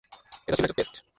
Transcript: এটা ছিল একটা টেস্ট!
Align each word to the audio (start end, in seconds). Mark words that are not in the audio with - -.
এটা 0.47 0.55
ছিল 0.57 0.65
একটা 0.65 0.77
টেস্ট! 0.79 0.95